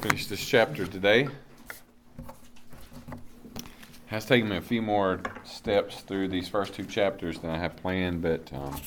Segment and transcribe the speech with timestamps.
[0.00, 1.28] finish this chapter today.
[4.06, 7.76] Has taken me a few more steps through these first two chapters than I had
[7.76, 8.80] planned, but um,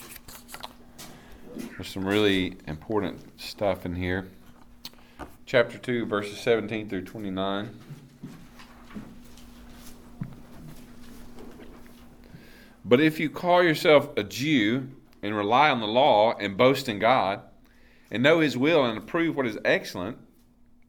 [1.56, 4.28] there's some really important stuff in here.
[5.46, 7.70] Chapter 2, verses 17 through 29.
[12.84, 14.90] But if you call yourself a Jew
[15.22, 17.42] and rely on the law and boast in God,
[18.10, 20.18] and know his will and approve what is excellent,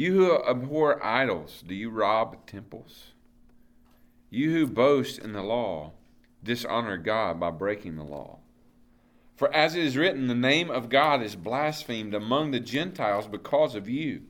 [0.00, 3.08] You who abhor idols, do you rob temples?
[4.30, 5.92] You who boast in the law,
[6.42, 8.38] dishonor God by breaking the law.
[9.36, 13.74] For as it is written, the name of God is blasphemed among the Gentiles because
[13.74, 14.22] of you.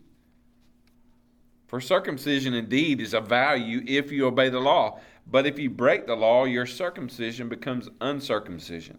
[1.68, 6.08] For circumcision indeed is of value if you obey the law, but if you break
[6.08, 8.98] the law, your circumcision becomes uncircumcision.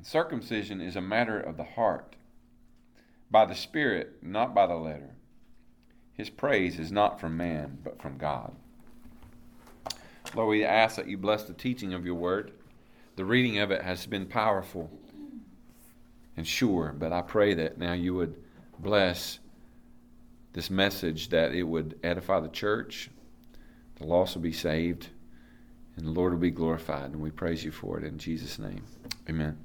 [0.00, 2.16] and circumcision is a matter of the heart,
[3.30, 5.10] by the Spirit, not by the letter.
[6.14, 8.54] His praise is not from man, but from God.
[10.34, 12.52] Lord, we ask that you bless the teaching of your word.
[13.16, 14.90] The reading of it has been powerful
[16.34, 18.42] and sure, but I pray that now you would
[18.78, 19.38] bless
[20.54, 23.10] this message, that it would edify the church,
[23.96, 25.08] the lost will be saved,
[25.96, 27.10] and the Lord will be glorified.
[27.10, 28.82] And we praise you for it in Jesus' name.
[29.28, 29.58] Amen.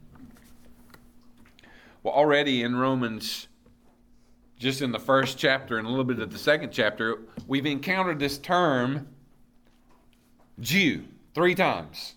[2.05, 3.47] Well, already in Romans,
[4.59, 7.17] just in the first chapter and a little bit of the second chapter,
[7.47, 9.07] we've encountered this term
[10.59, 12.13] Jew three times.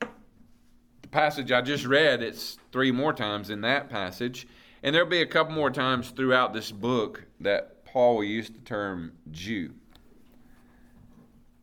[0.00, 4.46] The passage I just read, it's three more times in that passage.
[4.82, 8.60] And there'll be a couple more times throughout this book that Paul will use the
[8.60, 9.74] term Jew.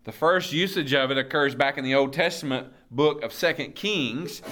[0.04, 4.44] The first usage of it occurs back in the Old Testament book of Second Kings,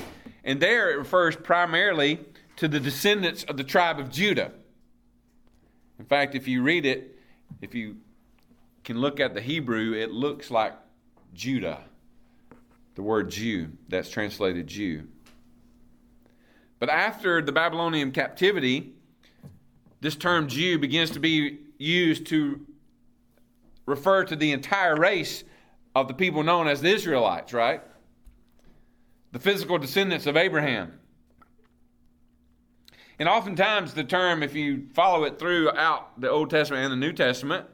[0.43, 2.21] and there it refers primarily
[2.57, 4.51] to the descendants of the tribe of Judah.
[5.99, 7.17] In fact, if you read it,
[7.61, 7.97] if you
[8.83, 10.73] can look at the Hebrew, it looks like
[11.33, 11.81] Judah.
[12.95, 15.07] The word Jew, that's translated Jew.
[16.79, 18.93] But after the Babylonian captivity,
[20.01, 22.65] this term Jew begins to be used to
[23.85, 25.43] refer to the entire race
[25.95, 27.81] of the people known as the Israelites, right?
[29.31, 30.99] The physical descendants of Abraham.
[33.19, 37.13] And oftentimes, the term, if you follow it throughout the Old Testament and the New
[37.13, 37.65] Testament,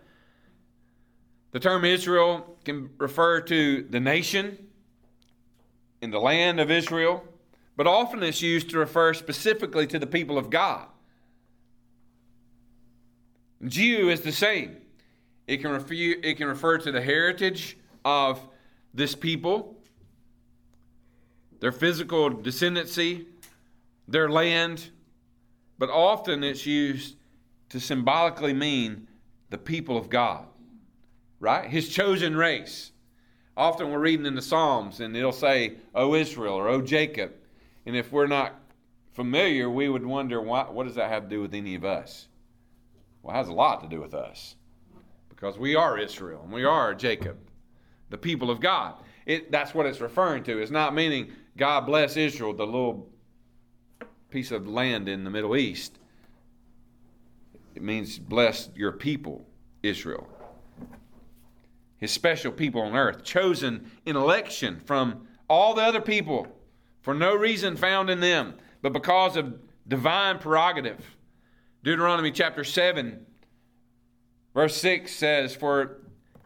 [1.52, 4.58] the term Israel can refer to the nation
[6.02, 7.24] in the land of Israel,
[7.76, 10.88] but often it's used to refer specifically to the people of God.
[13.66, 14.78] Jew is the same.
[15.48, 18.40] It can, refer, it can refer to the heritage of
[18.94, 19.78] this people,
[21.60, 23.26] their physical descendancy,
[24.08, 24.90] their land,
[25.78, 27.16] but often it's used
[27.70, 29.08] to symbolically mean
[29.50, 30.46] the people of God,
[31.40, 31.70] right?
[31.70, 32.92] His chosen race.
[33.56, 37.34] Often we're reading in the Psalms and it'll say, O Israel or O Jacob.
[37.86, 38.56] And if we're not
[39.14, 42.28] familiar, we would wonder, why, what does that have to do with any of us?
[43.22, 44.56] Well, it has a lot to do with us
[45.30, 47.38] because we are Israel and we are Jacob,
[48.10, 48.96] the people of God.
[49.26, 50.60] It, that's what it's referring to.
[50.60, 53.10] It's not meaning God bless Israel, the little
[54.34, 56.00] piece of land in the Middle East.
[57.76, 59.46] It means bless your people,
[59.84, 60.28] Israel.
[61.98, 66.48] His special people on earth, chosen in election from all the other people
[67.04, 69.54] for no reason found in them, but because of
[69.88, 71.16] divine prerogative.
[71.84, 73.24] Deuteronomy chapter 7,
[74.56, 76.00] verse 6 says, For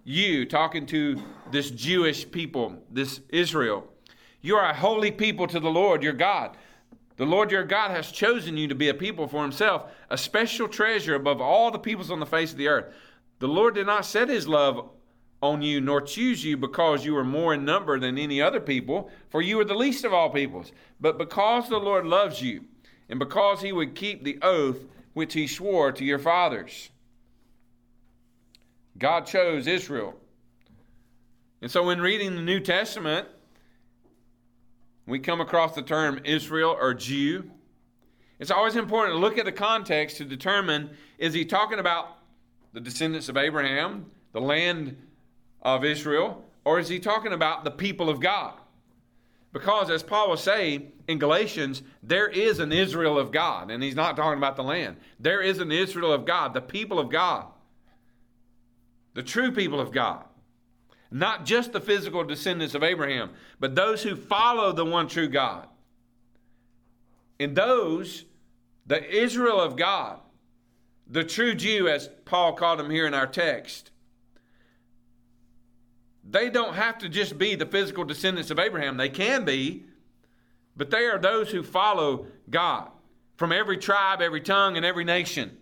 [0.04, 3.88] you, talking to this Jewish people, this Israel,
[4.42, 6.58] you are a holy people to the Lord your God.
[7.18, 10.68] The Lord your God has chosen you to be a people for himself, a special
[10.68, 12.94] treasure above all the peoples on the face of the earth.
[13.40, 14.90] The Lord did not set his love
[15.42, 19.10] on you, nor choose you because you were more in number than any other people,
[19.30, 22.66] for you were the least of all peoples, but because the Lord loves you,
[23.10, 26.90] and because he would keep the oath which he swore to your fathers.
[28.98, 30.16] God chose Israel.
[31.62, 33.28] And so, when reading the New Testament,
[35.08, 37.50] we come across the term Israel or Jew.
[38.40, 42.18] It's always important to look at the context to determine is he talking about
[42.74, 44.96] the descendants of Abraham, the land
[45.64, 48.54] of Israel, or is he talking about the people of God?
[49.54, 53.96] Because as Paul will say in Galatians, there is an Israel of God, and he's
[53.96, 54.98] not talking about the land.
[55.20, 57.46] There is an Israel of God, the people of God,
[59.14, 60.26] the true people of God.
[61.10, 65.68] Not just the physical descendants of Abraham, but those who follow the one true God.
[67.40, 68.26] And those,
[68.86, 70.20] the Israel of God,
[71.10, 73.92] the true Jew, as Paul called them here in our text,
[76.30, 78.98] they don't have to just be the physical descendants of Abraham.
[78.98, 79.86] They can be,
[80.76, 82.90] but they are those who follow God
[83.38, 85.56] from every tribe, every tongue, and every nation.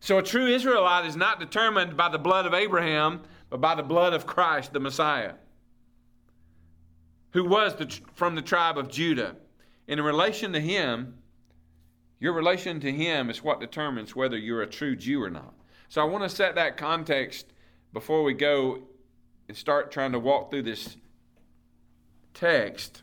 [0.00, 3.82] So a true Israelite is not determined by the blood of Abraham, but by the
[3.82, 5.34] blood of Christ, the Messiah,
[7.30, 9.36] who was the, from the tribe of Judah.
[9.88, 11.14] And in relation to him,
[12.18, 15.52] your relation to him is what determines whether you're a true Jew or not.
[15.88, 17.46] So I want to set that context
[17.92, 18.82] before we go
[19.48, 20.96] and start trying to walk through this
[22.34, 23.02] text.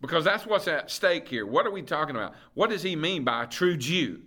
[0.00, 1.46] Because that's what's at stake here.
[1.46, 2.34] What are we talking about?
[2.52, 4.20] What does he mean by a true Jew?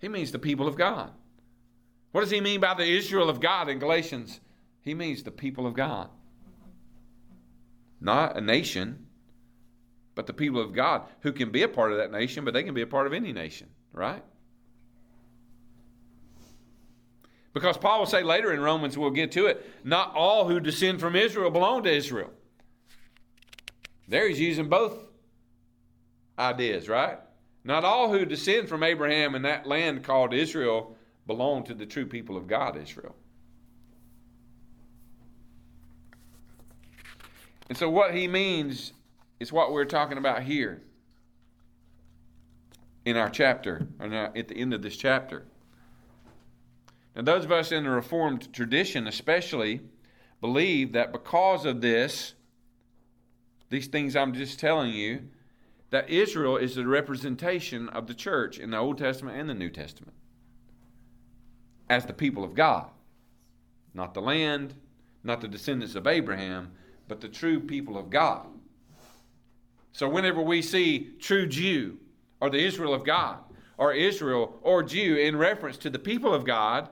[0.00, 1.10] He means the people of God.
[2.16, 4.40] What does he mean by the Israel of God in Galatians?
[4.80, 6.08] He means the people of God.
[8.00, 9.04] Not a nation,
[10.14, 12.62] but the people of God who can be a part of that nation, but they
[12.62, 14.22] can be a part of any nation, right?
[17.52, 21.00] Because Paul will say later in Romans, we'll get to it, not all who descend
[21.00, 22.30] from Israel belong to Israel.
[24.08, 24.94] There he's using both
[26.38, 27.18] ideas, right?
[27.62, 30.95] Not all who descend from Abraham in that land called Israel
[31.26, 33.14] belong to the true people of God, Israel.
[37.68, 38.92] And so, what he means
[39.40, 40.82] is what we're talking about here
[43.04, 45.44] in our chapter, or at the end of this chapter.
[47.14, 49.80] Now, those of us in the Reformed tradition, especially,
[50.40, 52.34] believe that because of this,
[53.70, 55.22] these things I'm just telling you,
[55.90, 59.70] that Israel is the representation of the church in the Old Testament and the New
[59.70, 60.14] Testament
[61.88, 62.88] as the people of God.
[63.94, 64.74] Not the land,
[65.24, 66.72] not the descendants of Abraham,
[67.08, 68.46] but the true people of God.
[69.92, 71.98] So, whenever we see true Jew
[72.40, 73.38] or the Israel of God,
[73.78, 76.88] or Israel or Jew in reference to the people of God,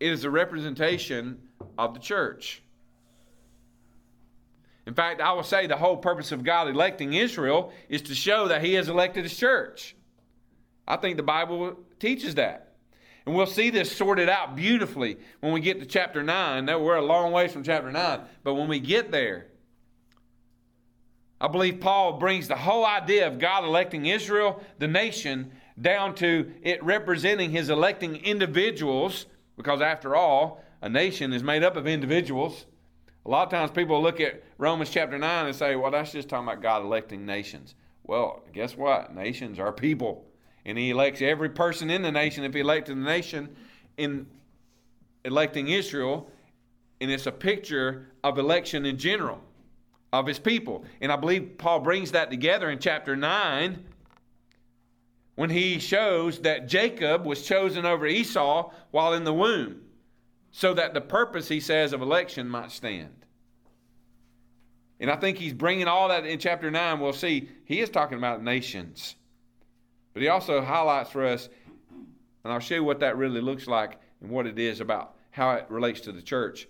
[0.00, 1.38] it is a representation
[1.78, 2.62] of the church.
[4.86, 8.48] In fact, I will say the whole purpose of God electing Israel is to show
[8.48, 9.96] that He has elected His church.
[10.86, 12.74] I think the Bible teaches that.
[13.24, 16.66] And we'll see this sorted out beautifully when we get to chapter 9.
[16.66, 19.46] Now, we're a long ways from chapter 9, but when we get there,
[21.40, 26.52] I believe Paul brings the whole idea of God electing Israel, the nation, down to
[26.62, 32.66] it representing His electing individuals because after all, a nation is made up of individuals.
[33.24, 36.28] A lot of times people look at Romans chapter 9 and say, well, that's just
[36.28, 37.74] talking about God electing nations.
[38.02, 39.14] Well, guess what?
[39.14, 40.26] Nations are people.
[40.66, 42.44] And he elects every person in the nation.
[42.44, 43.54] If he elected the nation
[43.96, 44.26] in
[45.24, 46.30] electing Israel,
[47.00, 49.40] and it's a picture of election in general
[50.12, 50.84] of his people.
[51.00, 53.84] And I believe Paul brings that together in chapter 9
[55.34, 59.80] when he shows that Jacob was chosen over Esau while in the womb,
[60.52, 63.10] so that the purpose, he says, of election might stand.
[65.00, 67.00] And I think he's bringing all that in chapter 9.
[67.00, 69.16] We'll see he is talking about nations.
[70.14, 71.48] But he also highlights for us,
[72.44, 75.50] and I'll show you what that really looks like and what it is about how
[75.52, 76.68] it relates to the church.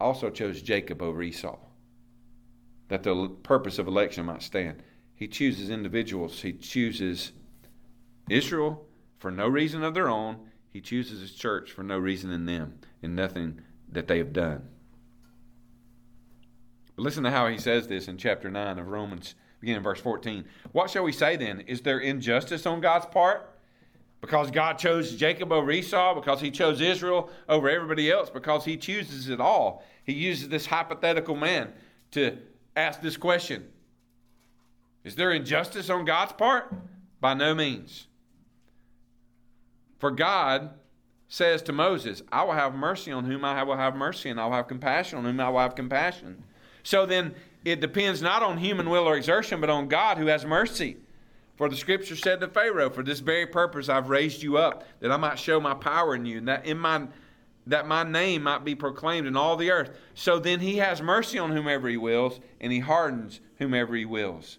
[0.00, 1.56] Also chose Jacob over Esau,
[2.88, 4.82] that the purpose of election might stand.
[5.14, 7.32] He chooses individuals, he chooses
[8.28, 8.86] Israel,
[9.18, 10.38] for no reason of their own,
[10.72, 13.60] he chooses his church for no reason in them and nothing
[13.92, 14.62] that they have done.
[16.96, 20.00] But listen to how he says this in chapter 9 of Romans, beginning in verse
[20.00, 20.44] 14.
[20.72, 21.60] What shall we say then?
[21.60, 23.54] Is there injustice on God's part?
[24.20, 28.76] Because God chose Jacob over Esau, because he chose Israel over everybody else, because he
[28.76, 29.84] chooses it all.
[30.04, 31.72] He uses this hypothetical man
[32.12, 32.36] to
[32.76, 33.68] ask this question
[35.04, 36.72] Is there injustice on God's part?
[37.20, 38.06] By no means.
[39.98, 40.70] For God
[41.28, 44.46] says to Moses, I will have mercy on whom I will have mercy, and I
[44.46, 46.42] will have compassion on whom I will have compassion.
[46.82, 50.44] So then it depends not on human will or exertion, but on God who has
[50.44, 50.96] mercy.
[51.56, 55.12] For the scripture said to Pharaoh, For this very purpose I've raised you up, that
[55.12, 57.08] I might show my power in you, and that in my
[57.66, 59.90] that my name might be proclaimed in all the earth.
[60.14, 64.58] So then he has mercy on whomever he wills, and he hardens whomever he wills.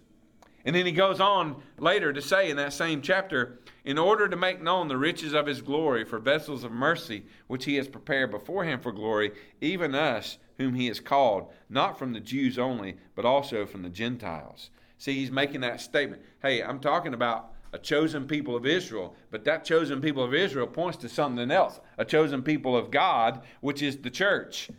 [0.64, 4.36] And then he goes on later to say in that same chapter, in order to
[4.36, 8.30] make known the riches of his glory for vessels of mercy, which he has prepared
[8.30, 13.26] beforehand for glory, even us, whom he has called, not from the Jews only, but
[13.26, 14.70] also from the Gentiles.
[14.98, 16.22] See, he's making that statement.
[16.42, 20.68] Hey, I'm talking about a chosen people of Israel, but that chosen people of Israel
[20.68, 24.70] points to something else a chosen people of God, which is the church.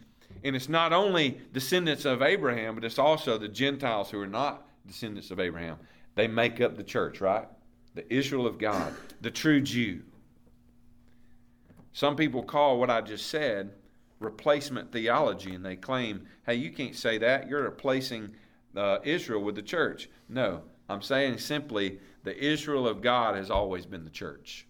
[0.44, 4.66] And it's not only descendants of Abraham, but it's also the Gentiles who are not
[4.86, 5.78] descendants of Abraham.
[6.14, 7.48] They make up the church, right?
[7.94, 10.02] The Israel of God, the true Jew.
[11.92, 13.70] Some people call what I just said
[14.22, 17.48] replacement theology, and they claim, hey, you can't say that.
[17.48, 18.30] You're replacing
[18.76, 20.08] uh, Israel with the church.
[20.28, 24.66] No, I'm saying simply the Israel of God has always been the church.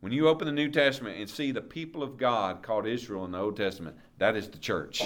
[0.00, 3.32] When you open the New Testament and see the people of God called Israel in
[3.32, 5.02] the Old Testament, that is the church.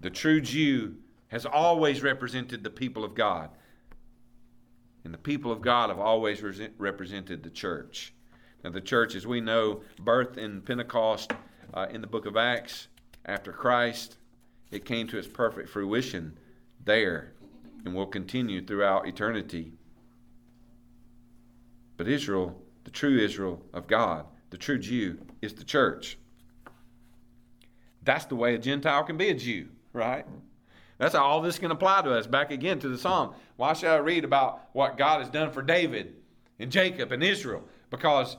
[0.00, 0.94] The true Jew
[1.28, 3.50] has always represented the people of God.
[5.04, 6.42] And the people of God have always
[6.78, 8.12] represented the church.
[8.64, 11.32] Now, the church, as we know, birthed in Pentecost
[11.74, 12.88] uh, in the book of Acts
[13.24, 14.16] after Christ,
[14.70, 16.38] it came to its perfect fruition
[16.84, 17.32] there
[17.84, 19.72] and will continue throughout eternity.
[21.96, 26.18] But Israel, the true Israel of God, the true Jew, is the church.
[28.02, 30.24] That's the way a Gentile can be a Jew right?
[30.98, 32.26] That's how all this can apply to us.
[32.26, 33.34] Back again to the psalm.
[33.56, 36.14] Why should I read about what God has done for David
[36.58, 37.62] and Jacob and Israel?
[37.90, 38.36] Because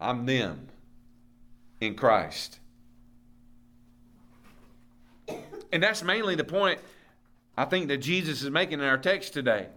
[0.00, 0.68] I'm them
[1.80, 2.60] in Christ.
[5.72, 6.80] And that's mainly the point
[7.56, 9.68] I think that Jesus is making in our text today.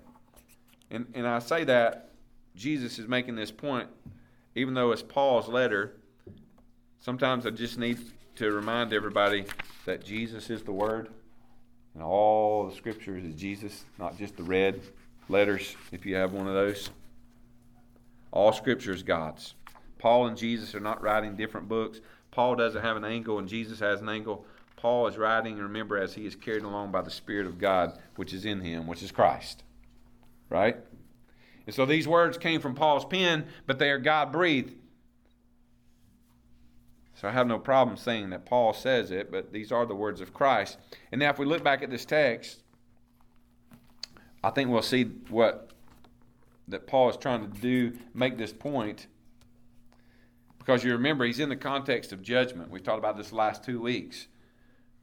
[0.91, 2.11] And, and I say that
[2.55, 3.88] Jesus is making this point,
[4.55, 5.93] even though it's Paul's letter.
[6.99, 7.99] Sometimes I just need
[8.35, 9.45] to remind everybody
[9.85, 11.09] that Jesus is the Word,
[11.93, 14.81] and all the scriptures is Jesus, not just the red
[15.29, 16.89] letters, if you have one of those.
[18.31, 19.55] All scripture is God's.
[19.99, 22.01] Paul and Jesus are not writing different books.
[22.31, 24.45] Paul doesn't have an angle, and Jesus has an angle.
[24.75, 28.33] Paul is writing, remember, as he is carried along by the Spirit of God, which
[28.33, 29.63] is in him, which is Christ.
[30.49, 30.77] Right?
[31.65, 34.73] And so these words came from Paul's pen, but they are God breathed.
[37.15, 40.21] So I have no problem saying that Paul says it, but these are the words
[40.21, 40.77] of Christ.
[41.11, 42.63] And now, if we look back at this text,
[44.41, 45.71] I think we'll see what
[46.69, 49.07] that Paul is trying to do, make this point.
[50.69, 52.69] Because you remember, he's in the context of judgment.
[52.69, 54.27] We've talked about this last two weeks.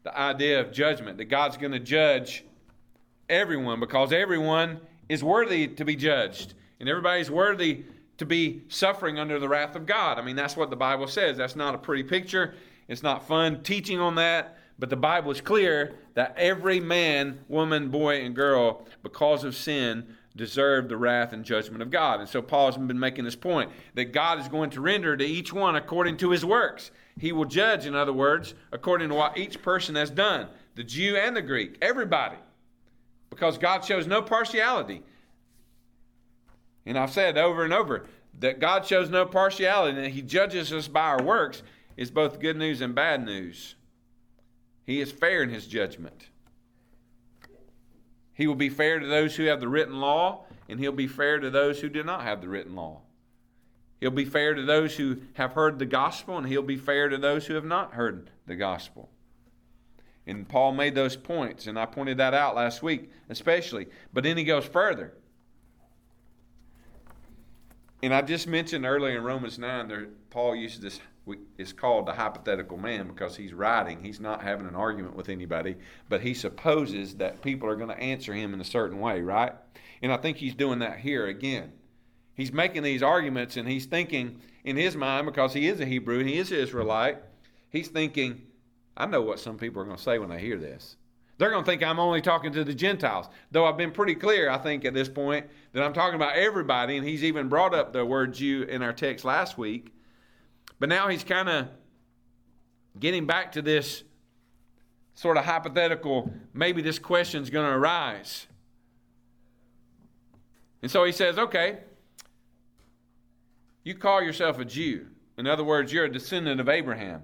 [0.04, 2.44] The idea of judgment, that God's going to judge
[3.28, 6.54] everyone because everyone is worthy to be judged.
[6.78, 7.82] And everybody's worthy
[8.18, 10.20] to be suffering under the wrath of God.
[10.20, 11.36] I mean, that's what the Bible says.
[11.36, 12.54] That's not a pretty picture.
[12.86, 17.88] It's not fun teaching on that, but the Bible is clear that every man, woman,
[17.88, 22.20] boy, and girl, because of sin, deserve the wrath and judgment of God.
[22.20, 25.52] And so Paul's been making this point that God is going to render to each
[25.52, 26.90] one according to his works.
[27.18, 31.16] He will judge, in other words, according to what each person has done the Jew
[31.16, 32.36] and the Greek, everybody.
[33.30, 35.02] Because God shows no partiality.
[36.84, 38.06] And I've said over and over
[38.38, 41.62] that God shows no partiality and He judges us by our works
[41.96, 43.74] is both good news and bad news.
[44.84, 46.28] He is fair in His judgment.
[48.36, 51.40] He will be fair to those who have the written law, and He'll be fair
[51.40, 53.00] to those who do not have the written law.
[53.98, 57.16] He'll be fair to those who have heard the gospel, and He'll be fair to
[57.16, 59.08] those who have not heard the gospel.
[60.26, 63.86] And Paul made those points, and I pointed that out last week, especially.
[64.12, 65.14] But then he goes further.
[68.02, 71.00] And I just mentioned earlier in Romans 9, there, Paul uses this,
[71.58, 74.02] it's called the hypothetical man because he's writing.
[74.02, 75.76] He's not having an argument with anybody,
[76.08, 79.52] but he supposes that people are going to answer him in a certain way, right?
[80.02, 81.72] And I think he's doing that here again.
[82.34, 86.24] He's making these arguments and he's thinking in his mind, because he is a Hebrew,
[86.24, 87.18] he is an Israelite,
[87.70, 88.42] he's thinking,
[88.96, 90.96] I know what some people are going to say when they hear this.
[91.38, 93.26] They're going to think I'm only talking to the Gentiles.
[93.52, 96.96] Though I've been pretty clear, I think, at this point, that I'm talking about everybody,
[96.96, 99.92] and he's even brought up the word Jew in our text last week.
[100.78, 101.68] But now he's kind of
[102.98, 104.04] getting back to this
[105.14, 108.46] sort of hypothetical, maybe this question's going to arise.
[110.82, 111.78] And so he says, okay,
[113.82, 115.06] you call yourself a Jew.
[115.38, 117.22] In other words, you're a descendant of Abraham.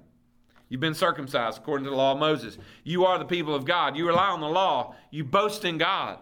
[0.69, 2.57] You've been circumcised according to the law of Moses.
[2.83, 3.95] You are the people of God.
[3.95, 4.95] You rely on the law.
[5.11, 6.19] You boast in God.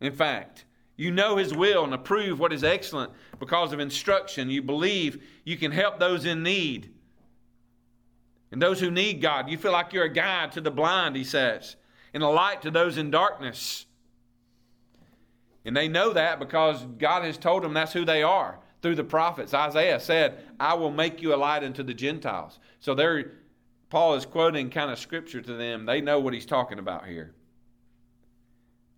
[0.00, 4.50] In fact, you know His will and approve what is excellent because of instruction.
[4.50, 6.90] You believe you can help those in need
[8.50, 9.50] and those who need God.
[9.50, 11.76] You feel like you're a guide to the blind, He says,
[12.14, 13.86] and a light to those in darkness.
[15.64, 19.04] And they know that because God has told them that's who they are through the
[19.04, 19.52] prophets.
[19.52, 22.60] Isaiah said, I will make you a light unto the Gentiles.
[22.78, 23.32] So there,
[23.90, 25.84] Paul is quoting kind of scripture to them.
[25.84, 27.34] They know what he's talking about here.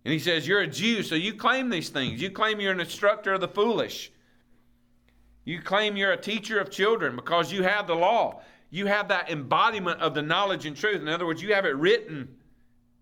[0.05, 2.21] And he says, You're a Jew, so you claim these things.
[2.21, 4.11] You claim you're an instructor of the foolish.
[5.45, 8.41] You claim you're a teacher of children because you have the law.
[8.69, 11.01] You have that embodiment of the knowledge and truth.
[11.01, 12.35] In other words, you have it written.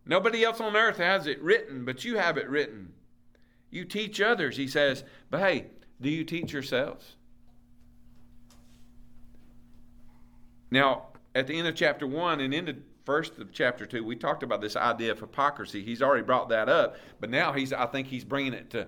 [0.06, 2.94] Nobody else on earth has it written, but you have it written.
[3.70, 5.68] You teach others, he says, but hey,
[6.00, 7.16] do you teach yourselves?
[10.72, 12.78] Now, at the end of chapter 1 and into
[13.08, 15.82] first of chapter 2, we talked about this idea of hypocrisy.
[15.82, 18.86] He's already brought that up, but now he's I think he's bringing it to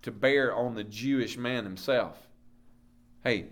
[0.00, 2.16] to bear on the Jewish man himself.
[3.22, 3.48] Hey,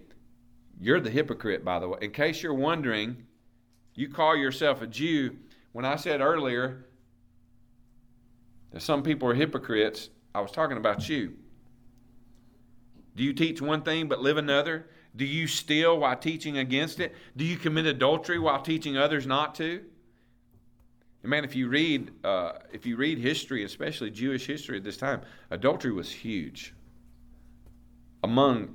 [0.81, 1.99] you're the hypocrite, by the way.
[2.01, 3.27] In case you're wondering,
[3.95, 5.37] you call yourself a Jew.
[5.73, 6.87] When I said earlier
[8.73, 11.35] that some people are hypocrites, I was talking about you.
[13.17, 14.87] Do you teach one thing but live another?
[15.17, 17.15] Do you steal while teaching against it?
[17.37, 19.83] Do you commit adultery while teaching others not to?
[21.23, 24.97] And man, if you read uh, if you read history, especially Jewish history at this
[24.97, 26.75] time, adultery was huge
[28.23, 28.75] among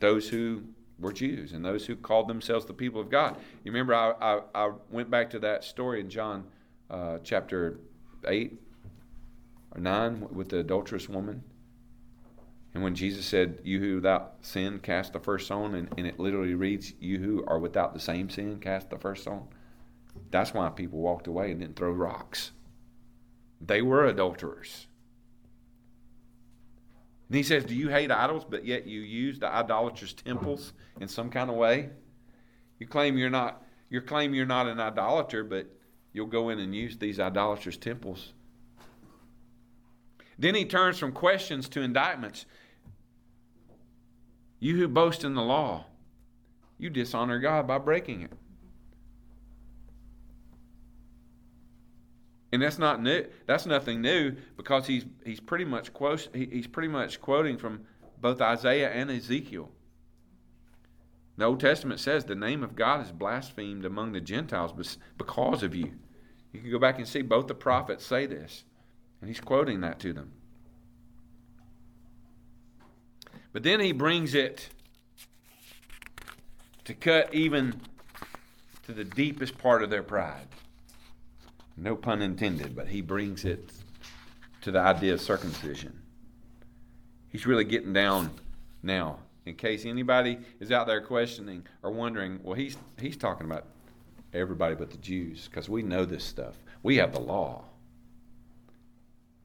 [0.00, 0.62] those who
[0.98, 3.36] were Jews and those who called themselves the people of God.
[3.64, 6.44] You remember, I, I, I went back to that story in John
[6.90, 7.78] uh, chapter
[8.26, 8.58] 8
[9.72, 11.42] or 9 with the adulterous woman.
[12.76, 16.20] And when Jesus said, You who without sin cast the first stone, and, and it
[16.20, 19.48] literally reads, You who are without the same sin cast the first stone.
[20.30, 22.50] That's why people walked away and didn't throw rocks.
[23.62, 24.88] They were adulterers.
[27.30, 31.08] And he says, Do you hate idols, but yet you use the idolatrous temples in
[31.08, 31.88] some kind of way?
[32.78, 35.66] You claim you're not you claim you're not an idolater, but
[36.12, 38.34] you'll go in and use these idolatrous temples.
[40.38, 42.44] Then he turns from questions to indictments.
[44.58, 45.86] You who boast in the law,
[46.78, 48.32] you dishonor God by breaking it.
[52.56, 53.26] and that's not new.
[53.46, 57.82] That's nothing new because he's he's pretty much quote, he's pretty much quoting from
[58.18, 59.70] both Isaiah and Ezekiel.
[61.36, 64.72] The Old Testament says the name of God is blasphemed among the Gentiles
[65.18, 65.92] because of you.
[66.52, 68.64] You can go back and see both the prophets say this,
[69.20, 70.32] and he's quoting that to them.
[73.56, 74.68] But then he brings it
[76.84, 77.80] to cut even
[78.84, 80.46] to the deepest part of their pride.
[81.74, 83.72] No pun intended, but he brings it
[84.60, 85.98] to the idea of circumcision.
[87.30, 88.30] He's really getting down
[88.82, 89.20] now.
[89.46, 93.64] In case anybody is out there questioning or wondering, well, he's he's talking about
[94.34, 96.56] everybody but the Jews because we know this stuff.
[96.82, 97.64] We have the law.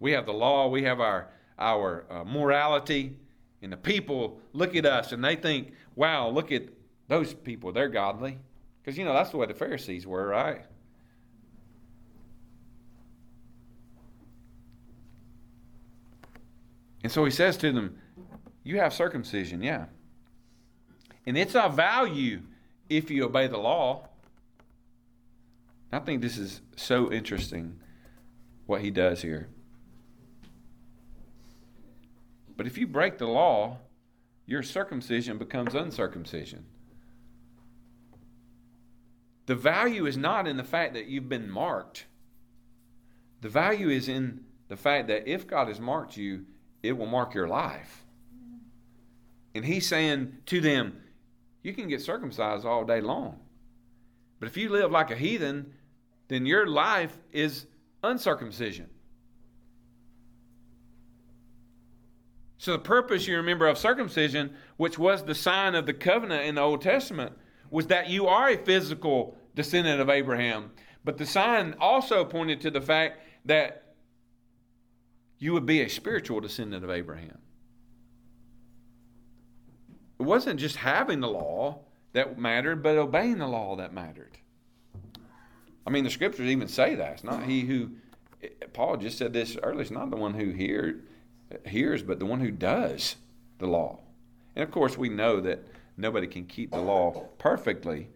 [0.01, 0.67] We have the law.
[0.67, 3.15] We have our our uh, morality,
[3.61, 6.63] and the people look at us and they think, "Wow, look at
[7.07, 7.71] those people.
[7.71, 8.39] They're godly."
[8.81, 10.65] Because you know that's the way the Pharisees were, right?
[17.03, 17.97] And so he says to them,
[18.63, 19.85] You have circumcision, yeah.
[21.25, 22.41] And it's of value
[22.89, 24.07] if you obey the law.
[25.91, 27.79] I think this is so interesting
[28.65, 29.49] what he does here.
[32.57, 33.77] But if you break the law,
[34.45, 36.65] your circumcision becomes uncircumcision.
[39.45, 42.05] The value is not in the fact that you've been marked.
[43.41, 46.45] The value is in the fact that if God has marked you,
[46.83, 48.05] it will mark your life.
[49.53, 51.01] And he's saying to them,
[51.63, 53.39] you can get circumcised all day long.
[54.39, 55.73] But if you live like a heathen,
[56.27, 57.65] then your life is
[58.03, 58.89] uncircumcision.
[62.61, 66.53] So, the purpose you remember of circumcision, which was the sign of the covenant in
[66.53, 67.33] the Old Testament,
[67.71, 70.69] was that you are a physical descendant of Abraham.
[71.03, 73.95] But the sign also pointed to the fact that
[75.39, 77.39] you would be a spiritual descendant of Abraham.
[80.19, 81.79] It wasn't just having the law
[82.13, 84.37] that mattered, but obeying the law that mattered.
[85.87, 87.13] I mean, the scriptures even say that.
[87.13, 87.89] It's not he who,
[88.73, 91.05] Paul just said this earlier, it's not the one who hear,
[91.65, 93.15] hears, but the one who does
[93.59, 93.99] the law.
[94.55, 95.63] And of course, we know that
[95.97, 98.09] nobody can keep the law perfectly.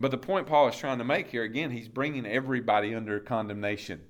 [0.00, 4.00] But the point Paul is trying to make here, again, he's bringing everybody under condemnation.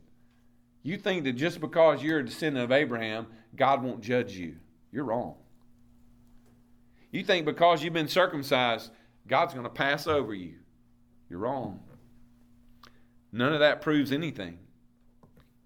[0.82, 4.56] You think that just because you're a descendant of Abraham, God won't judge you.
[4.92, 5.34] You're wrong.
[7.10, 8.90] You think because you've been circumcised,
[9.26, 10.54] God's going to pass over you.
[11.28, 11.80] You're wrong.
[13.32, 14.58] None of that proves anything.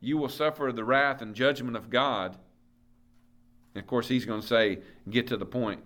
[0.00, 2.36] You will suffer the wrath and judgment of God.
[3.74, 5.82] And of course, he's going to say, get to the point,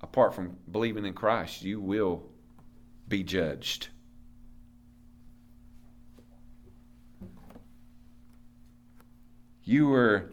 [0.00, 2.24] apart from believing in Christ, you will
[3.08, 3.88] be judged.
[9.64, 10.32] You were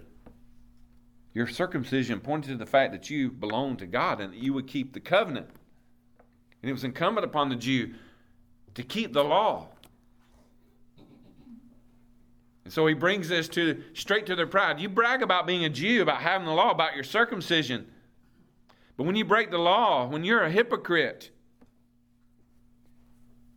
[1.34, 4.68] your circumcision pointed to the fact that you belong to God and that you would
[4.68, 5.48] keep the covenant.
[6.62, 7.94] And it was incumbent upon the Jew
[8.74, 9.68] to keep the law.
[12.70, 14.80] And so he brings this to straight to their pride.
[14.80, 17.88] You brag about being a Jew, about having the law, about your circumcision.
[18.96, 21.32] But when you break the law, when you're a hypocrite,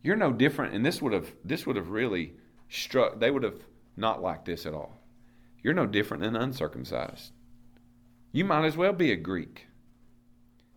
[0.01, 0.73] you're no different.
[0.73, 2.33] And this would have this would have really
[2.69, 3.61] struck they would have
[3.95, 4.99] not liked this at all.
[5.61, 7.33] You're no different than uncircumcised.
[8.31, 9.67] You might as well be a Greek.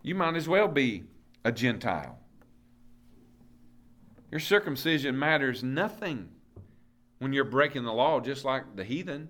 [0.03, 1.05] You might as well be
[1.43, 2.19] a Gentile.
[4.29, 6.29] Your circumcision matters nothing
[7.19, 9.29] when you're breaking the law, just like the heathen.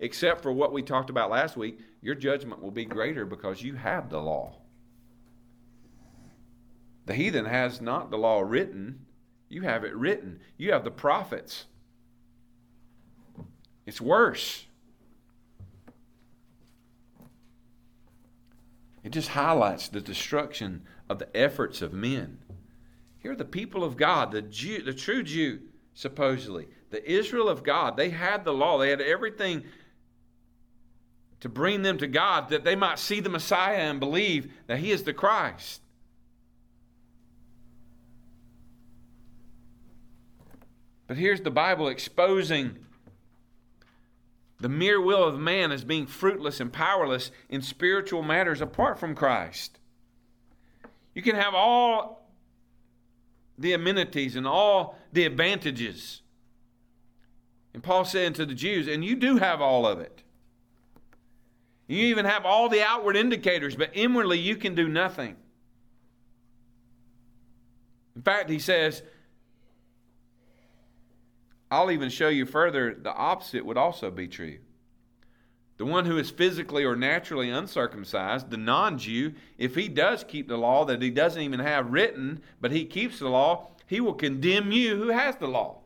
[0.00, 3.74] Except for what we talked about last week, your judgment will be greater because you
[3.74, 4.58] have the law.
[7.06, 9.06] The heathen has not the law written,
[9.48, 10.40] you have it written.
[10.56, 11.66] You have the prophets.
[13.84, 14.66] It's worse.
[19.04, 22.38] It just highlights the destruction of the efforts of men.
[23.20, 25.60] Here are the people of God, the Jew, the true Jew,
[25.96, 27.96] supposedly, the Israel of God.
[27.96, 28.78] They had the law.
[28.78, 29.64] They had everything
[31.40, 34.92] to bring them to God that they might see the Messiah and believe that He
[34.92, 35.80] is the Christ.
[41.06, 42.76] But here's the Bible exposing
[44.60, 49.14] the mere will of man as being fruitless and powerless in spiritual matters apart from
[49.14, 49.78] Christ.
[51.14, 52.25] You can have all
[53.58, 56.22] the amenities and all the advantages.
[57.74, 60.22] And Paul said to the Jews, and you do have all of it.
[61.88, 65.36] You even have all the outward indicators, but inwardly you can do nothing.
[68.16, 69.02] In fact, he says,
[71.70, 74.58] I'll even show you further, the opposite would also be true.
[75.78, 80.48] The one who is physically or naturally uncircumcised, the non Jew, if he does keep
[80.48, 84.14] the law that he doesn't even have written, but he keeps the law, he will
[84.14, 85.80] condemn you who has the law.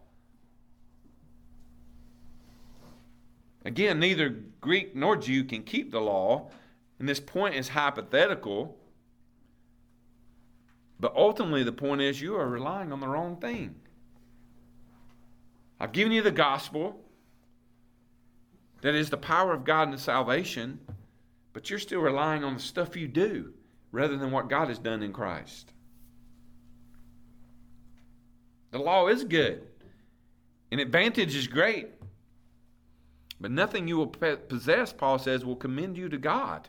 [3.64, 6.50] Again, neither Greek nor Jew can keep the law,
[6.98, 8.78] and this point is hypothetical.
[10.98, 13.74] But ultimately, the point is you are relying on the wrong thing.
[15.78, 16.99] I've given you the gospel.
[18.82, 20.78] That is the power of God in the salvation,
[21.52, 23.52] but you're still relying on the stuff you do
[23.92, 25.72] rather than what God has done in Christ.
[28.70, 29.66] The law is good,
[30.70, 31.88] and advantage is great,
[33.40, 36.68] but nothing you will possess, Paul says, will commend you to God.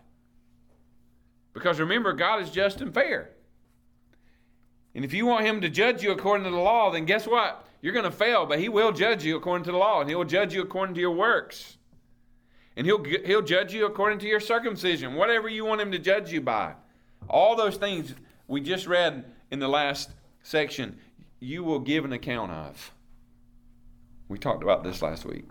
[1.53, 3.31] Because remember, God is just and fair.
[4.95, 7.67] And if you want Him to judge you according to the law, then guess what?
[7.81, 10.15] You're going to fail, but He will judge you according to the law, and He
[10.15, 11.77] will judge you according to your works.
[12.75, 16.31] And he'll, he'll judge you according to your circumcision, whatever you want him to judge
[16.31, 16.73] you by.
[17.29, 18.13] All those things
[18.47, 20.11] we just read in the last
[20.43, 20.97] section,
[21.39, 22.91] you will give an account of.
[24.29, 25.45] We talked about this last week.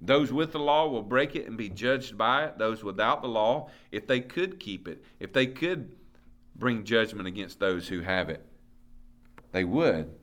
[0.00, 2.58] Those with the law will break it and be judged by it.
[2.58, 5.92] Those without the law, if they could keep it, if they could
[6.54, 8.44] bring judgment against those who have it,
[9.52, 10.14] they would.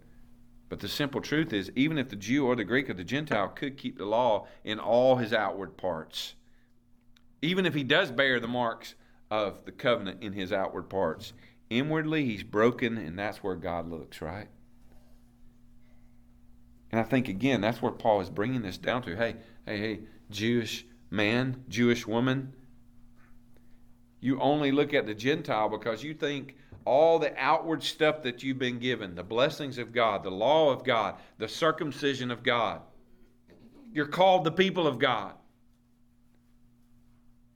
[0.73, 3.49] But the simple truth is, even if the Jew or the Greek or the Gentile
[3.49, 6.33] could keep the law in all his outward parts,
[7.43, 8.95] even if he does bear the marks
[9.29, 11.33] of the covenant in his outward parts,
[11.69, 14.47] inwardly he's broken, and that's where God looks, right?
[16.89, 19.15] And I think, again, that's where Paul is bringing this down to.
[19.15, 19.35] Hey,
[19.67, 19.99] hey, hey,
[20.31, 22.51] Jewish man, Jewish woman,
[24.19, 26.55] you only look at the Gentile because you think
[26.85, 30.83] all the outward stuff that you've been given the blessings of God, the law of
[30.83, 32.81] God, the circumcision of God.
[33.93, 35.33] You're called the people of God.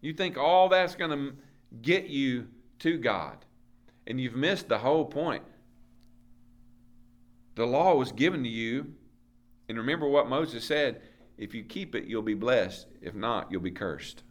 [0.02, 1.36] You think all that's going to
[1.82, 2.48] get you
[2.80, 3.38] to God.
[4.08, 5.44] and you've missed the whole point.
[7.56, 8.94] The law was given to you,
[9.68, 11.02] and remember what Moses said
[11.38, 12.88] if you keep it, you'll be blessed.
[13.02, 14.24] If not, you'll be cursed.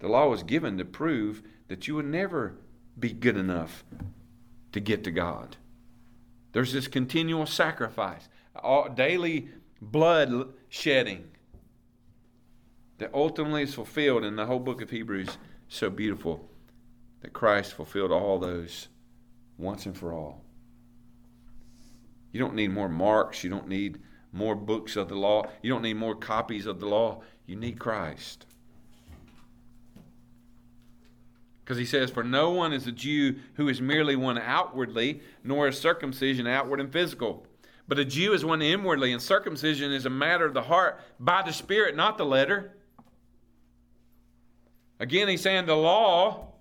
[0.00, 2.56] The law was given to prove that you would never
[2.98, 3.84] be good enough
[4.72, 5.56] to get to God.
[6.52, 8.28] There's this continual sacrifice,
[8.94, 9.48] daily
[9.80, 11.28] blood shedding
[12.98, 15.36] that ultimately is fulfilled in the whole book of Hebrews.
[15.68, 16.48] So beautiful
[17.20, 18.88] that Christ fulfilled all those
[19.58, 20.44] once and for all.
[22.32, 23.42] You don't need more marks.
[23.42, 23.98] You don't need
[24.32, 25.44] more books of the law.
[25.62, 27.22] You don't need more copies of the law.
[27.46, 28.45] You need Christ.
[31.66, 35.66] Because he says, For no one is a Jew who is merely one outwardly, nor
[35.66, 37.44] is circumcision outward and physical.
[37.88, 41.42] But a Jew is one inwardly, and circumcision is a matter of the heart by
[41.42, 42.70] the Spirit, not the letter.
[45.00, 46.52] Again, he's saying the law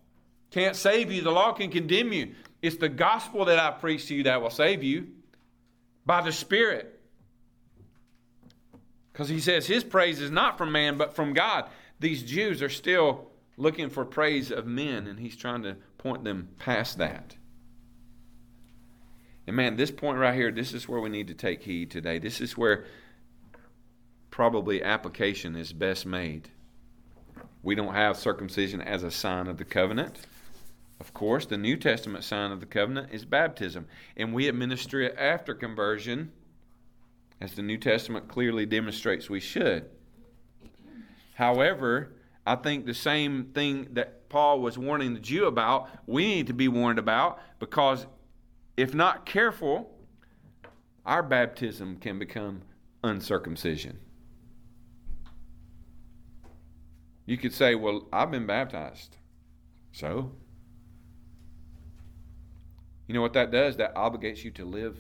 [0.49, 2.33] can't save you, the law can condemn you.
[2.63, 5.09] It's the gospel that I preach to you that will save you
[6.03, 6.99] by the Spirit.
[9.13, 11.69] Because he says his praise is not from man, but from God.
[11.99, 16.49] These Jews are still looking for praise of men, and he's trying to point them
[16.59, 17.35] past that.
[19.47, 22.19] And man, this point right here, this is where we need to take heed today.
[22.19, 22.85] This is where
[24.31, 26.49] probably application is best made.
[27.61, 30.19] We don't have circumcision as a sign of the covenant.
[30.99, 35.15] Of course, the New Testament sign of the covenant is baptism, and we administer it
[35.17, 36.31] after conversion
[37.41, 39.85] as the New Testament clearly demonstrates we should.
[41.35, 42.14] However,
[42.45, 46.53] I think the same thing that Paul was warning the Jew about, we need to
[46.53, 48.05] be warned about because
[48.77, 49.91] if not careful,
[51.05, 52.61] our baptism can become
[53.03, 53.99] uncircumcision.
[57.25, 59.17] You could say, Well, I've been baptized.
[59.91, 60.31] So?
[63.07, 63.77] You know what that does?
[63.77, 64.97] That obligates you to live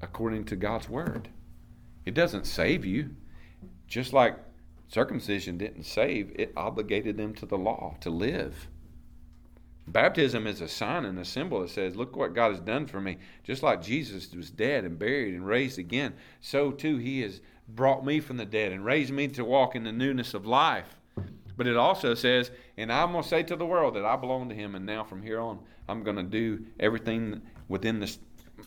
[0.00, 1.28] according to God's word.
[2.04, 3.10] It doesn't save you.
[3.86, 4.38] Just like
[4.88, 8.68] circumcision didn't save, it obligated them to the law to live.
[9.86, 13.00] Baptism is a sign and a symbol that says, Look what God has done for
[13.00, 13.16] me.
[13.42, 18.04] Just like Jesus was dead and buried and raised again, so too He has brought
[18.04, 20.96] me from the dead and raised me to walk in the newness of life.
[21.56, 24.48] But it also says, And I'm going to say to the world that I belong
[24.50, 28.14] to Him, and now from here on, I'm going to do everything within the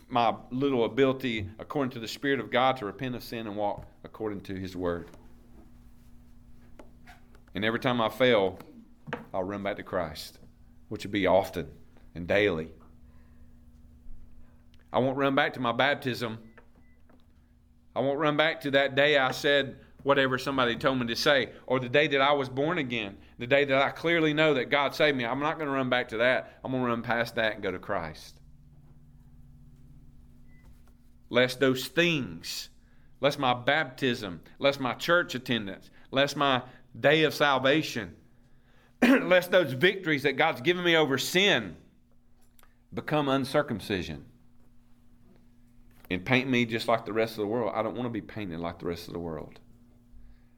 [0.07, 3.85] my little ability, according to the Spirit of God, to repent of sin and walk
[4.03, 5.09] according to His Word.
[7.53, 8.59] And every time I fail,
[9.33, 10.39] I'll run back to Christ,
[10.89, 11.67] which would be often
[12.15, 12.69] and daily.
[14.93, 16.37] I won't run back to my baptism.
[17.95, 21.51] I won't run back to that day I said whatever somebody told me to say,
[21.67, 24.69] or the day that I was born again, the day that I clearly know that
[24.69, 25.25] God saved me.
[25.25, 26.59] I'm not going to run back to that.
[26.63, 28.41] I'm going to run past that and go to Christ
[31.31, 32.69] lest those things,
[33.21, 36.61] lest my baptism, lest my church attendance, lest my
[36.99, 38.15] day of salvation,
[39.01, 41.75] lest those victories that God's given me over sin
[42.93, 44.25] become uncircumcision
[46.09, 47.71] and paint me just like the rest of the world.
[47.73, 49.59] I don't want to be painted like the rest of the world.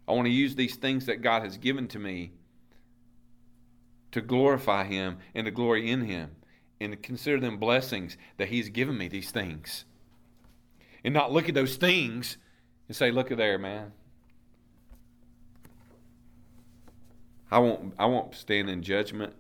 [0.08, 2.32] I want to use these things that God has given to me
[4.12, 6.32] to glorify Him and to glory in Him
[6.82, 9.86] and to consider them blessings that He's given me these things
[11.04, 12.38] and not look at those things
[12.88, 13.92] and say, look at there, man.
[17.54, 19.34] I won't I won't stand in judgment.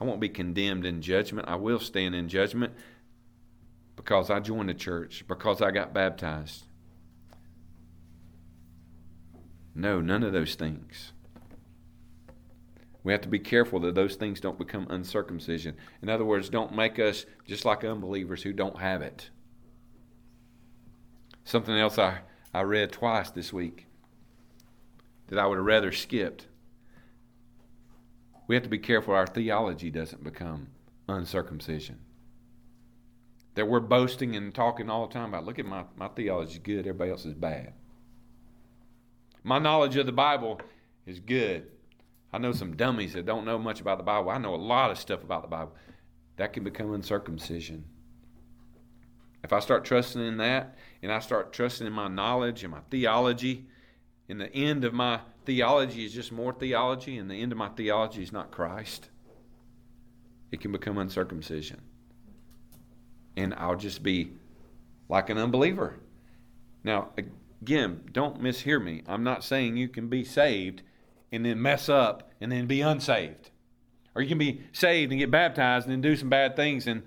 [0.00, 1.48] I won't be condemned in judgment.
[1.48, 2.72] I will stand in judgment
[3.96, 6.66] because I joined the church, because I got baptized.
[9.74, 11.12] No, none of those things.
[13.02, 15.76] We have to be careful that those things don't become uncircumcision.
[16.00, 19.30] In other words, don't make us just like unbelievers who don't have it.
[21.42, 22.20] Something else I,
[22.54, 23.86] I read twice this week
[25.26, 26.47] that I would have rather skipped.
[28.48, 30.68] We have to be careful our theology doesn't become
[31.06, 31.98] uncircumcision.
[33.54, 36.58] That we're boasting and talking all the time about, look at my, my theology is
[36.58, 37.74] good, everybody else is bad.
[39.44, 40.60] My knowledge of the Bible
[41.06, 41.66] is good.
[42.32, 44.30] I know some dummies that don't know much about the Bible.
[44.30, 45.74] I know a lot of stuff about the Bible.
[46.36, 47.84] That can become uncircumcision.
[49.44, 52.80] If I start trusting in that and I start trusting in my knowledge and my
[52.90, 53.66] theology,
[54.28, 57.70] in the end of my theology is just more theology, and the end of my
[57.70, 59.08] theology is not Christ,
[60.52, 61.80] it can become uncircumcision.
[63.34, 64.32] And I'll just be
[65.08, 66.00] like an unbeliever.
[66.84, 67.08] Now,
[67.62, 69.02] again, don't mishear me.
[69.08, 70.82] I'm not saying you can be saved
[71.32, 73.50] and then mess up and then be unsaved.
[74.14, 77.02] Or you can be saved and get baptized and then do some bad things and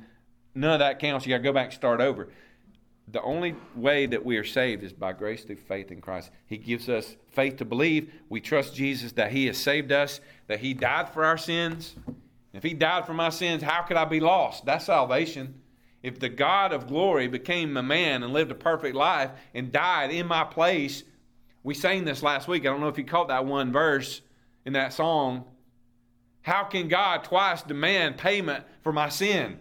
[0.56, 1.28] none of that counts.
[1.28, 2.30] You got to go back and start over.
[3.08, 6.32] The only way that we are saved is by grace through faith in Christ.
[6.46, 8.12] He gives us faith to believe.
[8.30, 11.96] We trust Jesus that He has saved us, that He died for our sins.
[12.54, 14.66] If He died for my sins, how could I be lost?
[14.66, 15.56] That's salvation.
[16.04, 20.12] If the God of glory became a man and lived a perfect life and died
[20.12, 21.04] in my place,
[21.64, 22.64] we sang this last week.
[22.64, 24.22] I don't know if you caught that one verse
[24.66, 25.46] in that song.
[26.42, 29.60] How can God twice demand payment for my sin?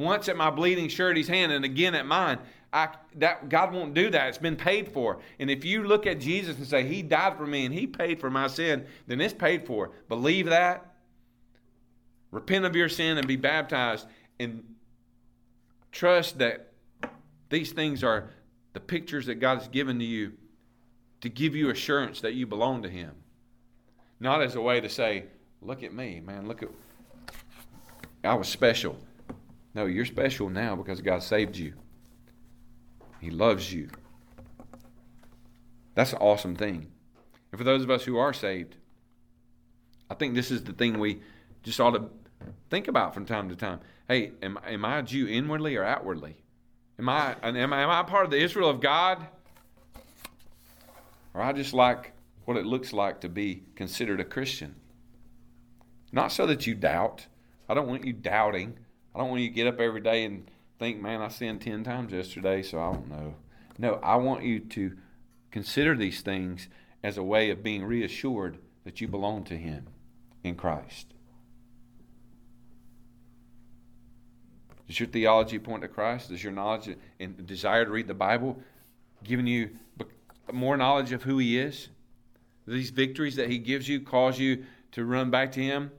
[0.00, 2.38] Once at my bleeding surety's hand and again at mine.
[2.72, 4.28] I, that God won't do that.
[4.28, 5.20] It's been paid for.
[5.40, 8.20] And if you look at Jesus and say, He died for me and He paid
[8.20, 9.90] for my sin, then it's paid for.
[10.08, 10.86] Believe that.
[12.30, 14.06] Repent of your sin and be baptized.
[14.38, 14.62] And
[15.90, 16.72] trust that
[17.48, 18.30] these things are
[18.72, 20.32] the pictures that God has given to you
[21.22, 23.10] to give you assurance that you belong to Him.
[24.20, 25.24] Not as a way to say,
[25.60, 26.48] Look at me, man.
[26.48, 26.70] Look at.
[28.24, 28.96] I was special.
[29.74, 31.74] No, you're special now because God saved you.
[33.20, 33.88] He loves you.
[35.94, 36.90] That's an awesome thing.
[37.52, 38.76] And for those of us who are saved,
[40.08, 41.20] I think this is the thing we
[41.62, 42.06] just ought to
[42.70, 43.80] think about from time to time.
[44.08, 46.36] Hey, am, am I a Jew inwardly or outwardly?
[46.98, 49.26] Am I, am I am I part of the Israel of God?
[51.32, 52.12] Or I just like
[52.44, 54.74] what it looks like to be considered a Christian?
[56.12, 57.26] Not so that you doubt.
[57.68, 58.78] I don't want you doubting.
[59.14, 61.84] I don't want you to get up every day and think, man, I sinned 10
[61.84, 63.34] times yesterday, so I don't know.
[63.78, 64.96] No, I want you to
[65.50, 66.68] consider these things
[67.02, 69.88] as a way of being reassured that you belong to Him
[70.44, 71.12] in Christ.
[74.86, 76.30] Does your theology point to Christ?
[76.30, 78.60] Does your knowledge and desire to read the Bible
[79.22, 79.70] giving you
[80.52, 81.88] more knowledge of who He is?
[82.66, 85.90] These victories that He gives you cause you to run back to Him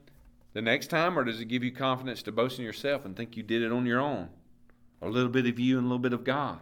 [0.52, 3.36] the next time, or does it give you confidence to boast in yourself and think
[3.36, 4.28] you did it on your own?
[5.00, 6.60] A little bit of you and a little bit of God,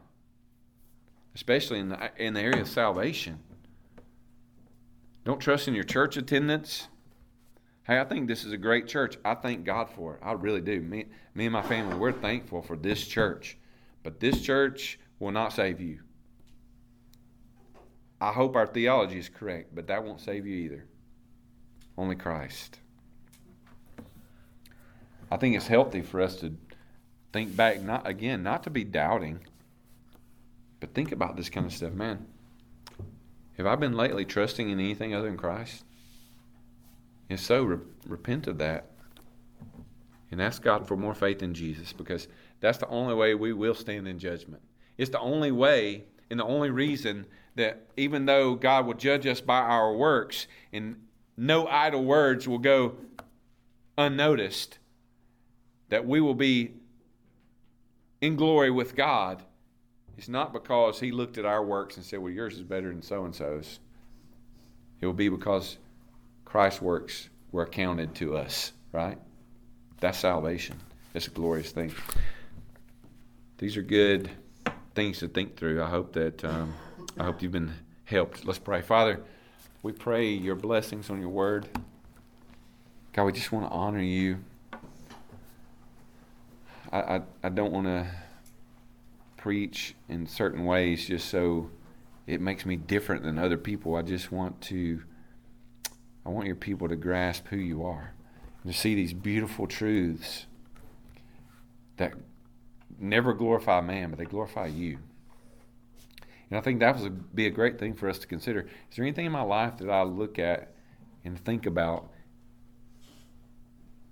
[1.35, 3.41] especially in the, in the area of salvation.
[5.25, 6.89] Don't trust in your church attendance.
[7.85, 9.17] Hey, I think this is a great church.
[9.25, 10.21] I thank God for it.
[10.23, 10.81] I really do.
[10.81, 13.59] Me, me and my family, we're thankful for this church.
[14.03, 16.01] But this church will not save you.
[18.21, 20.87] I hope our theology is correct, but that won't save you either.
[21.97, 22.80] Only Christ.
[25.31, 26.57] I think it's healthy for us to
[27.33, 29.41] think back, not again, not to be doubting,
[30.81, 31.93] but think about this kind of stuff.
[31.93, 32.27] Man,
[33.57, 35.85] have I been lately trusting in anything other than Christ?
[37.29, 38.91] If so, re- repent of that
[40.33, 42.27] and ask God for more faith in Jesus because
[42.61, 44.63] that's the only way we will stand in judgment.
[44.99, 49.41] It's the only way and the only reason that even though God will judge us
[49.41, 50.97] by our works and
[51.37, 52.97] no idle words will go
[53.97, 54.80] unnoticed,
[55.91, 56.73] that we will be
[58.21, 59.43] in glory with God
[60.17, 63.03] is not because He looked at our works and said, Well, yours is better than
[63.03, 63.79] so and so's.
[65.01, 65.79] It will be because
[66.45, 69.19] Christ's works were accounted to us, right?
[70.01, 70.79] That's salvation.
[71.15, 71.93] It's a glorious thing.
[73.59, 74.31] These are good
[74.95, 75.83] things to think through.
[75.83, 76.75] I hope that um,
[77.19, 77.73] I hope you've been
[78.05, 78.45] helped.
[78.45, 78.83] Let's pray.
[78.83, 79.21] Father,
[79.83, 81.69] we pray your blessings on your word.
[83.13, 84.39] God, we just want to honor you.
[86.93, 88.07] I, I, I don't want to
[89.37, 91.71] preach in certain ways just so
[92.27, 93.97] it makes me different than other people.
[93.97, 95.03] I just want to
[96.25, 98.13] I want your people to grasp who you are
[98.63, 100.47] and to see these beautiful truths
[101.97, 102.13] that
[102.99, 104.99] never glorify man, but they glorify you.
[106.51, 108.61] And I think that would be a great thing for us to consider.
[108.61, 110.75] Is there anything in my life that I look at
[111.25, 112.11] and think about?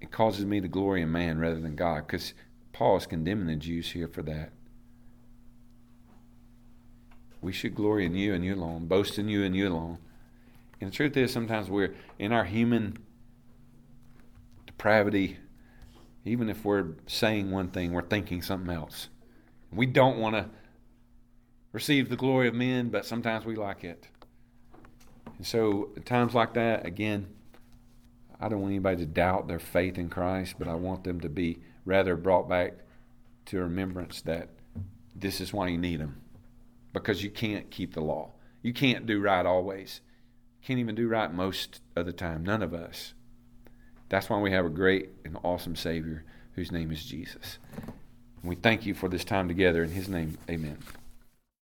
[0.00, 2.06] It causes me to glory in man rather than God.
[2.06, 2.34] Because
[2.78, 4.52] Paul is condemning the Jews here for that.
[7.40, 9.98] We should glory in you and you alone, boast in you and you alone.
[10.80, 12.98] And the truth is, sometimes we're in our human
[14.64, 15.38] depravity,
[16.24, 19.08] even if we're saying one thing, we're thinking something else.
[19.72, 20.46] We don't want to
[21.72, 24.06] receive the glory of men, but sometimes we like it.
[25.36, 27.26] And so, at times like that, again,
[28.38, 31.28] I don't want anybody to doubt their faith in Christ, but I want them to
[31.28, 31.58] be
[31.88, 32.74] rather brought back
[33.46, 34.50] to remembrance that
[35.16, 36.20] this is why you need them.
[36.92, 38.32] Because you can't keep the law.
[38.62, 40.02] You can't do right always.
[40.62, 42.44] Can't even do right most of the time.
[42.44, 43.14] None of us.
[44.10, 46.24] That's why we have a great and awesome Savior
[46.54, 47.58] whose name is Jesus.
[48.42, 49.82] we thank you for this time together.
[49.82, 50.78] In His name, amen.